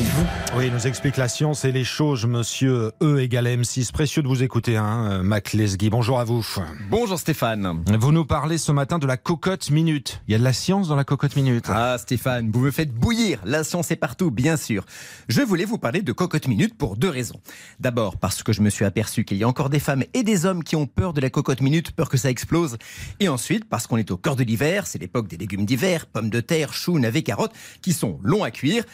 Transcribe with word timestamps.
vous. 0.00 0.26
Oui, 0.56 0.66
il 0.66 0.72
nous 0.72 0.86
explique 0.86 1.16
la 1.16 1.28
science 1.28 1.64
et 1.64 1.72
les 1.72 1.84
choses, 1.84 2.26
monsieur 2.26 2.92
E 3.02 3.20
égale 3.20 3.46
M6. 3.46 3.92
Précieux 3.92 4.22
de 4.22 4.28
vous 4.28 4.42
écouter, 4.42 4.76
hein, 4.76 5.08
euh, 5.10 5.22
Mac 5.22 5.52
Lesguy. 5.52 5.90
Bonjour 5.90 6.18
à 6.18 6.24
vous. 6.24 6.46
Bonjour 6.88 7.18
Stéphane. 7.18 7.82
Vous 7.98 8.12
nous 8.12 8.24
parlez 8.24 8.58
ce 8.58 8.72
matin 8.72 8.98
de 8.98 9.06
la 9.06 9.16
cocotte 9.16 9.70
minute. 9.70 10.22
Il 10.28 10.32
y 10.32 10.34
a 10.34 10.38
de 10.38 10.44
la 10.44 10.52
science 10.52 10.88
dans 10.88 10.96
la 10.96 11.04
cocotte 11.04 11.36
minute. 11.36 11.66
Ah 11.68 11.96
Stéphane, 11.98 12.50
vous 12.50 12.60
me 12.60 12.70
faites 12.70 12.92
bouillir. 12.92 13.40
La 13.44 13.64
science 13.64 13.90
est 13.90 13.96
partout, 13.96 14.30
bien 14.30 14.56
sûr. 14.56 14.84
Je 15.28 15.42
voulais 15.42 15.64
vous 15.64 15.78
parler 15.78 16.02
de 16.02 16.12
cocotte 16.12 16.48
minute 16.48 16.76
pour 16.76 16.96
deux 16.96 17.10
raisons. 17.10 17.40
D'abord 17.80 18.16
parce 18.16 18.42
que 18.42 18.52
je 18.52 18.62
me 18.62 18.70
suis 18.70 18.84
aperçu 18.84 19.24
qu'il 19.24 19.36
y 19.36 19.44
a 19.44 19.48
encore 19.48 19.70
des 19.70 19.80
femmes 19.80 20.04
et 20.14 20.22
des 20.22 20.46
hommes 20.46 20.64
qui 20.64 20.76
ont 20.76 20.86
peur 20.86 21.12
de 21.12 21.20
la 21.20 21.30
cocotte 21.30 21.60
minute, 21.60 21.92
peur 21.92 22.08
que 22.08 22.16
ça 22.16 22.30
explose. 22.30 22.78
Et 23.20 23.28
ensuite 23.28 23.68
parce 23.68 23.86
qu'on 23.86 23.98
est 23.98 24.10
au 24.10 24.16
cœur 24.16 24.36
de 24.36 24.44
l'hiver, 24.44 24.86
c'est 24.86 24.98
l'époque 24.98 25.28
des 25.28 25.36
légumes 25.36 25.66
d'hiver, 25.66 26.06
pommes 26.06 26.30
de 26.30 26.40
terre, 26.40 26.72
choux, 26.72 26.98
navets, 26.98 27.22
carottes, 27.22 27.52
qui 27.82 27.92
sont 27.92 28.18
longs 28.22 28.42
à 28.42 28.50
cuire. 28.50 28.84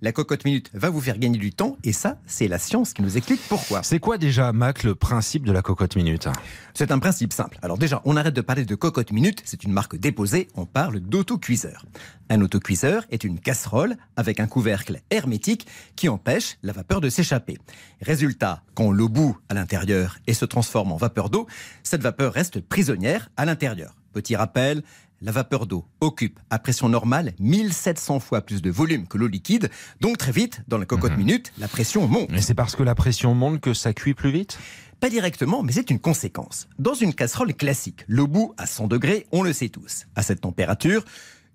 La 0.00 0.12
cocotte 0.12 0.44
minute 0.44 0.70
va 0.74 0.90
vous 0.90 1.00
faire 1.00 1.18
gagner 1.18 1.38
du 1.38 1.50
temps 1.50 1.76
et 1.82 1.92
ça, 1.92 2.20
c'est 2.24 2.46
la 2.46 2.60
science 2.60 2.92
qui 2.92 3.02
nous 3.02 3.16
explique 3.16 3.40
pourquoi. 3.48 3.82
C'est 3.82 3.98
quoi 3.98 4.16
déjà, 4.16 4.52
Mac, 4.52 4.84
le 4.84 4.94
principe 4.94 5.44
de 5.44 5.50
la 5.50 5.60
cocotte 5.60 5.96
minute? 5.96 6.28
C'est 6.72 6.92
un 6.92 7.00
principe 7.00 7.32
simple. 7.32 7.58
Alors 7.62 7.78
déjà, 7.78 8.00
on 8.04 8.16
arrête 8.16 8.34
de 8.34 8.40
parler 8.40 8.64
de 8.64 8.74
cocotte 8.76 9.10
minute, 9.10 9.42
c'est 9.44 9.64
une 9.64 9.72
marque 9.72 9.96
déposée, 9.96 10.46
on 10.54 10.66
parle 10.66 11.00
d'autocuiseur. 11.00 11.84
Un 12.28 12.40
autocuiseur 12.42 13.06
est 13.10 13.24
une 13.24 13.40
casserole 13.40 13.96
avec 14.14 14.38
un 14.38 14.46
couvercle 14.46 15.00
hermétique 15.10 15.66
qui 15.96 16.08
empêche 16.08 16.58
la 16.62 16.72
vapeur 16.72 17.00
de 17.00 17.10
s'échapper. 17.10 17.58
Résultat, 18.00 18.62
quand 18.74 18.92
l'eau 18.92 19.08
bout 19.08 19.36
à 19.48 19.54
l'intérieur 19.54 20.18
et 20.28 20.34
se 20.34 20.44
transforme 20.44 20.92
en 20.92 20.96
vapeur 20.96 21.28
d'eau, 21.28 21.48
cette 21.82 22.02
vapeur 22.02 22.32
reste 22.32 22.60
prisonnière 22.60 23.30
à 23.36 23.44
l'intérieur. 23.44 23.96
Petit 24.12 24.36
rappel, 24.36 24.84
la 25.20 25.32
vapeur 25.32 25.66
d'eau 25.66 25.84
occupe 26.00 26.38
à 26.50 26.58
pression 26.58 26.88
normale 26.88 27.32
1700 27.40 28.20
fois 28.20 28.40
plus 28.42 28.62
de 28.62 28.70
volume 28.70 29.06
que 29.06 29.18
l'eau 29.18 29.26
liquide. 29.26 29.70
Donc 30.00 30.18
très 30.18 30.32
vite, 30.32 30.62
dans 30.68 30.78
la 30.78 30.86
cocotte 30.86 31.16
minute, 31.16 31.52
la 31.58 31.68
pression 31.68 32.06
monte. 32.06 32.30
Mais 32.30 32.42
c'est 32.42 32.54
parce 32.54 32.76
que 32.76 32.82
la 32.82 32.94
pression 32.94 33.34
monte 33.34 33.60
que 33.60 33.74
ça 33.74 33.92
cuit 33.92 34.14
plus 34.14 34.30
vite? 34.30 34.58
Pas 35.00 35.10
directement, 35.10 35.62
mais 35.62 35.72
c'est 35.72 35.90
une 35.90 36.00
conséquence. 36.00 36.68
Dans 36.78 36.94
une 36.94 37.14
casserole 37.14 37.54
classique, 37.54 38.04
l'eau 38.08 38.26
bout 38.26 38.54
à 38.58 38.66
100 38.66 38.88
degrés, 38.88 39.26
on 39.32 39.42
le 39.42 39.52
sait 39.52 39.68
tous. 39.68 40.06
À 40.16 40.22
cette 40.22 40.40
température, 40.40 41.04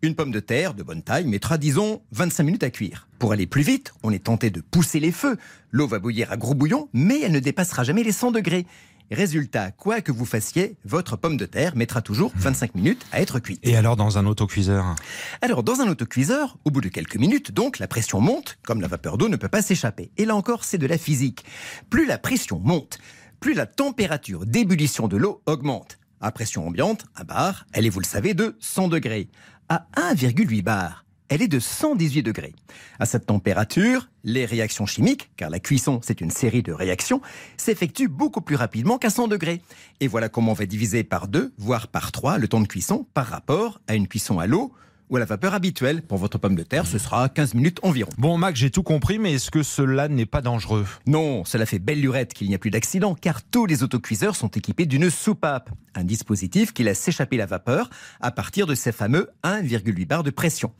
une 0.02 0.16
pomme 0.16 0.31
de 0.31 0.39
terre 0.41 0.73
de 0.73 0.84
bonne 0.84 1.02
taille 1.02 1.25
mettra, 1.25 1.58
disons, 1.58 2.02
25 2.11 2.44
minutes 2.44 2.64
à 2.64 2.69
cuire. 2.69 3.08
Pour 3.19 3.31
aller 3.31 3.47
plus 3.47 3.64
vite, 3.64 3.94
on 4.03 4.11
est 4.11 4.25
tenté 4.25 4.50
de 4.50 4.59
pousser 4.59 5.00
les 5.00 5.14
feux. 5.14 5.38
L'eau 5.72 5.88
va 5.88 6.00
bouillir 6.00 6.31
à 6.31 6.38
gros 6.38 6.53
bouillon, 6.53 6.89
mais 6.91 7.22
elle 7.22 7.31
ne 7.31 7.39
dépassera 7.39 7.84
jamais 7.84 8.03
les 8.03 8.11
100 8.11 8.31
degrés. 8.31 8.66
Résultat, 9.12 9.72
quoi 9.72 10.02
que 10.02 10.12
vous 10.12 10.26
fassiez, 10.26 10.78
votre 10.86 11.18
pomme 11.18 11.38
de 11.38 11.46
terre 11.46 11.76
mettra 11.76 12.02
toujours 12.02 12.32
25 12.36 12.76
minutes 12.76 13.06
à 13.12 13.22
être 13.22 13.40
cuite. 13.40 13.59
Et 13.64 13.76
alors 13.76 13.96
dans 13.96 14.18
un 14.18 14.26
autocuiseur 14.26 14.96
Alors, 15.42 15.64
dans 15.64 15.82
un 15.82 15.88
autocuiseur, 15.88 16.58
au 16.66 16.72
bout 16.72 16.82
de 16.82 16.90
quelques 16.90 17.18
minutes, 17.18 17.52
donc, 17.52 17.80
la 17.80 17.88
pression 17.88 18.20
monte, 18.22 18.58
comme 18.64 18.81
la 18.81 18.88
vapeur 18.88 19.18
d'eau 19.18 19.30
ne 19.30 19.36
peut 19.36 19.50
pas 19.50 19.62
s'échapper. 19.62 20.12
Et 20.18 20.26
là 20.26 20.36
encore, 20.36 20.64
c'est 20.64 20.78
de 20.78 20.88
la 20.88 20.98
physique. 20.98 21.44
Plus 21.90 22.06
la 22.06 22.18
pression 22.18 22.59
monte, 22.59 22.98
plus 23.40 23.54
la 23.54 23.66
température 23.66 24.46
d'ébullition 24.46 25.08
de 25.08 25.18
l'eau 25.18 25.42
augmente. 25.46 26.00
À 26.22 26.31
pression 26.31 26.66
ambiante, 26.66 27.06
à 27.16 27.24
bar, 27.24 27.66
elle 27.74 27.86
est, 27.86 27.90
vous 27.90 28.00
le 28.00 28.06
savez, 28.06 28.34
de 28.34 28.56
100 28.59 28.88
degrés. 28.88 29.30
À 29.70 29.88
1,8 29.98 30.64
bar, 30.64 31.06
elle 31.34 31.42
est 31.42 31.48
de 31.48 31.59
118 31.59 32.22
degrés. 32.22 32.53
À 33.00 33.08
cette 33.08 33.26
température, 33.26 34.08
les 34.23 34.45
réactions 34.45 34.86
chimiques, 34.86 35.31
car 35.36 35.50
la 35.50 35.59
cuisson 35.59 36.00
c'est 36.03 36.22
une 36.22 36.30
série 36.30 36.62
de 36.62 36.72
réactions, 36.72 37.22
s'effectuent 37.58 38.08
beaucoup 38.08 38.42
plus 38.42 38.56
rapidement 38.56 39.00
qu'à 39.00 39.09
100 39.09 39.30
degrés. 39.30 39.64
Et 40.00 40.08
voilà 40.08 40.30
comment 40.30 40.52
on 40.52 40.56
va 40.56 40.67
diviser 40.67 41.03
par 41.03 41.28
deux, 41.28 41.52
voire 41.58 41.88
par 41.88 42.12
trois, 42.12 42.38
le 42.38 42.48
temps 42.48 42.62
de 42.62 42.67
cuisson 42.67 43.08
par 43.16 43.25
rapport 43.25 43.81
à 43.88 43.95
une 43.95 44.08
cuisson 44.08 44.38
à 44.38 44.45
l'eau 44.45 44.73
ou 45.09 45.16
à 45.16 45.20
la 45.20 45.25
vapeur 45.25 45.56
habituelle. 45.56 46.03
Pour 46.03 46.20
votre 46.20 46.38
pomme 46.38 46.56
de 46.56 46.62
terre, 46.62 46.86
ce 46.86 47.00
sera 47.00 47.28
15 47.30 47.56
minutes 47.56 47.80
environ. 47.81 48.09
Bon, 48.20 48.38
Mac, 48.38 48.56
j'ai 48.56 48.70
tout 48.70 48.84
compris, 48.84 49.18
mais 49.18 49.34
est-ce 49.34 49.50
que 49.50 49.64
cela 49.64 50.08
n'est 50.09 50.28
pas 50.28 50.41
dangereux? 50.41 50.86
Non, 51.07 51.46
cela 51.46 51.66
fait 51.66 51.80
belle 51.80 52.00
lurette 52.00 52.34
qu'il 52.34 52.47
n'y 52.47 52.56
a 52.56 52.59
plus 52.59 52.69
d'accident, 52.69 53.16
car 53.16 53.41
tous 53.41 53.66
les 53.66 53.81
autocuiseurs 53.81 54.36
sont 54.36 54.50
équipés 54.50 54.86
d'une 54.86 55.09
soupape, 55.09 55.72
un 55.96 56.03
dispositif 56.03 56.74
qui 56.74 56.84
laisse 56.84 57.00
s'échapper 57.00 57.38
la 57.38 57.47
vapeur 57.47 57.90
à 58.22 58.30
partir 58.30 58.68
de 58.68 58.75
ces 58.75 58.91
fameux 58.91 59.30
1,8 59.44 60.06
bar 60.06 60.22
de 60.22 60.30
pression. 60.30 60.72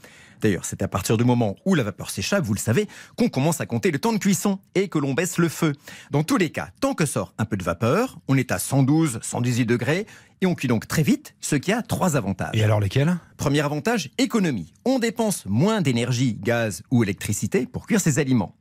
D'ailleurs, 0.44 0.66
c'est 0.66 0.82
à 0.82 0.90
partir 0.90 1.16
du 1.16 1.24
moment 1.24 1.56
où 1.66 1.74
la 1.74 1.84
vapeur 1.84 2.10
s'échappe, 2.10 2.44
vous 2.44 2.54
le 2.54 2.60
savez, 2.60 2.90
qu'on 3.16 3.30
commence 3.30 3.62
à 3.62 3.66
compter 3.66 3.92
le 3.92 3.98
temps 3.98 4.12
de 4.12 4.18
cuisson 4.18 4.60
et 4.76 4.90
que 4.90 5.00
l'on 5.00 5.14
baisse 5.14 5.38
le 5.38 5.48
feu. 5.48 5.72
Dans 6.12 6.24
tous 6.24 6.36
les 6.36 6.50
cas, 6.50 6.68
tant 6.82 6.94
que 6.94 7.06
sort 7.06 7.34
un 7.38 7.46
peu 7.46 7.56
de 7.56 7.64
vapeur, 7.64 8.20
on 8.28 8.36
est 8.36 8.52
à 8.52 8.60
112, 8.60 9.20
118 9.22 9.66
degrés 9.66 10.06
et 10.42 10.46
on 10.46 10.54
cuit 10.54 10.68
donc 10.68 10.86
très 10.86 11.02
vite, 11.02 11.34
ce 11.40 11.56
qui 11.56 11.72
a 11.72 11.82
trois 11.82 12.18
avantages. 12.18 12.52
Et 12.56 12.62
alors 12.62 12.82
lesquels? 12.82 13.18
Premier 13.38 13.62
avantage, 13.62 14.12
économie. 14.18 14.74
On 14.84 15.00
dépense 15.00 15.46
moins 15.46 15.80
d'énergie, 15.80 16.34
gaz 16.34 16.84
ou 16.92 17.04
électricité 17.04 17.66
pour 17.66 17.88
cuire 17.88 18.02
ses 18.02 18.20
aliments. 18.20 18.54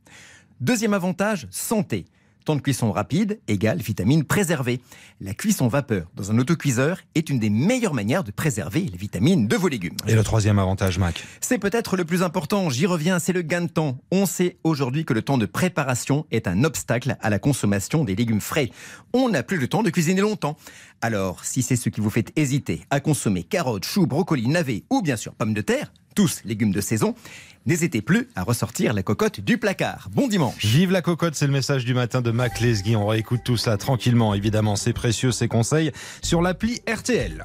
Deuxième 0.61 0.93
avantage, 0.93 1.47
santé. 1.51 2.05
Temps 2.45 2.57
de 2.57 2.61
cuisson 2.61 2.91
rapide 2.91 3.39
égale 3.47 3.77
vitamines 3.77 4.25
préservées. 4.25 4.81
La 5.21 5.33
cuisson 5.33 5.69
vapeur 5.69 6.11
dans 6.15 6.29
un 6.29 6.39
autocuiseur 6.39 6.99
est 7.15 7.29
une 7.29 7.39
des 7.39 7.49
meilleures 7.49 7.93
manières 7.93 8.25
de 8.25 8.31
préserver 8.31 8.81
les 8.81 8.97
vitamines 8.97 9.47
de 9.47 9.55
vos 9.55 9.69
légumes. 9.69 9.95
Et 10.07 10.13
le 10.13 10.23
troisième 10.23 10.59
avantage, 10.59 10.99
Mac 10.99 11.23
C'est 11.39 11.57
peut-être 11.57 11.95
le 11.95 12.03
plus 12.03 12.21
important, 12.21 12.69
j'y 12.69 12.85
reviens, 12.85 13.19
c'est 13.19 13.31
le 13.31 13.43
gain 13.43 13.61
de 13.61 13.67
temps. 13.67 13.97
On 14.11 14.25
sait 14.25 14.57
aujourd'hui 14.65 15.05
que 15.05 15.13
le 15.13 15.21
temps 15.21 15.37
de 15.37 15.45
préparation 15.45 16.25
est 16.31 16.47
un 16.47 16.65
obstacle 16.65 17.15
à 17.21 17.29
la 17.29 17.39
consommation 17.39 18.03
des 18.03 18.15
légumes 18.15 18.41
frais. 18.41 18.71
On 19.13 19.29
n'a 19.29 19.43
plus 19.43 19.57
le 19.57 19.69
temps 19.69 19.83
de 19.83 19.89
cuisiner 19.89 20.19
longtemps. 20.19 20.57
Alors, 21.01 21.45
si 21.45 21.61
c'est 21.61 21.77
ce 21.77 21.87
qui 21.87 22.01
vous 22.01 22.09
fait 22.09 22.33
hésiter 22.35 22.81
à 22.89 22.99
consommer 22.99 23.43
carottes, 23.43 23.85
choux, 23.85 24.05
brocolis, 24.05 24.49
navets 24.49 24.83
ou 24.89 25.01
bien 25.01 25.15
sûr 25.15 25.33
pommes 25.33 25.53
de 25.53 25.61
terre, 25.61 25.93
tous 26.13 26.41
légumes 26.45 26.71
de 26.71 26.81
saison, 26.81 27.15
n'hésitez 27.65 28.01
plus 28.01 28.29
à 28.35 28.43
ressortir 28.43 28.93
la 28.93 29.03
cocotte 29.03 29.39
du 29.39 29.57
placard. 29.57 30.09
Bon 30.11 30.27
dimanche 30.27 30.65
Vive 30.65 30.91
la 30.91 31.01
cocotte, 31.01 31.35
c'est 31.35 31.47
le 31.47 31.53
message 31.53 31.85
du 31.85 31.93
matin 31.93 32.21
de 32.21 32.31
Mac 32.31 32.59
Lesguy. 32.59 32.95
On 32.95 33.07
réécoute 33.07 33.41
tout 33.43 33.57
ça 33.57 33.77
tranquillement, 33.77 34.33
évidemment. 34.33 34.75
C'est 34.75 34.93
précieux, 34.93 35.31
ces 35.31 35.47
conseils 35.47 35.91
sur 36.21 36.41
l'appli 36.41 36.81
RTL. 36.87 37.43